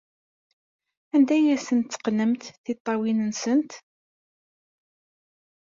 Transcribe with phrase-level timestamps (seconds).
[1.15, 2.31] Anda ay asen-teqqnem
[2.63, 3.61] tiṭṭawin-nsen?